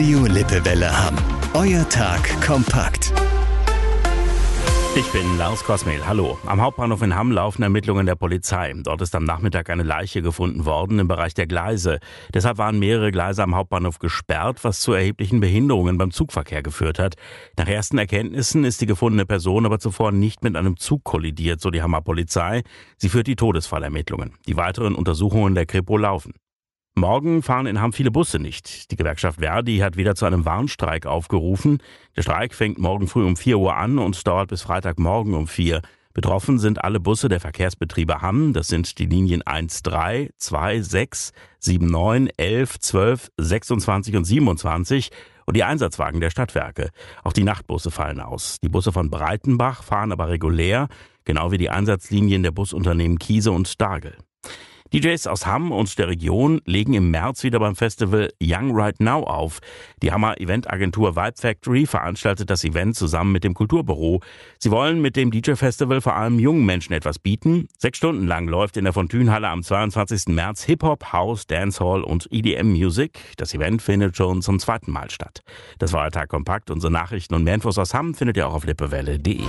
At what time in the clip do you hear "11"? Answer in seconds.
42.36-42.78